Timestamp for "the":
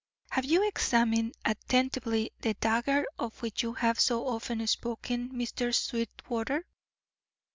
2.39-2.55